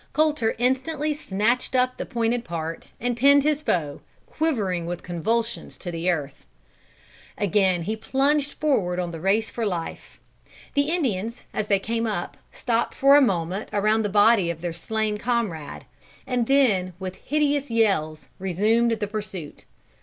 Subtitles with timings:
[0.13, 5.91] Colter instantly snatched up the pointed part, and pinned his foe, quivering with convulsions to
[5.91, 6.43] the earth.
[7.37, 10.19] Again he plunged forward on the race for life.
[10.73, 14.73] The Indians, as they came up, stopped for a moment around the body of their
[14.73, 15.85] slain comrade,
[16.25, 19.65] and then, with hideous yells, resumed the pursuit.